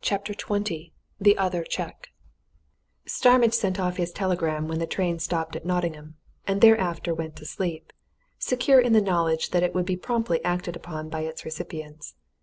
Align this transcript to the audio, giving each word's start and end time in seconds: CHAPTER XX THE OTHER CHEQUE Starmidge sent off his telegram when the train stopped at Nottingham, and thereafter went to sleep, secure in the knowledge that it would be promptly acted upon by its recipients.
CHAPTER 0.00 0.32
XX 0.32 0.90
THE 1.20 1.36
OTHER 1.36 1.62
CHEQUE 1.62 2.08
Starmidge 3.04 3.52
sent 3.52 3.78
off 3.78 3.98
his 3.98 4.10
telegram 4.10 4.68
when 4.68 4.78
the 4.78 4.86
train 4.86 5.18
stopped 5.18 5.54
at 5.54 5.66
Nottingham, 5.66 6.14
and 6.46 6.62
thereafter 6.62 7.12
went 7.12 7.36
to 7.36 7.44
sleep, 7.44 7.92
secure 8.38 8.80
in 8.80 8.94
the 8.94 9.02
knowledge 9.04 9.50
that 9.50 9.62
it 9.62 9.74
would 9.74 9.84
be 9.84 9.98
promptly 9.98 10.42
acted 10.42 10.76
upon 10.76 11.10
by 11.10 11.24
its 11.24 11.44
recipients. 11.44 12.14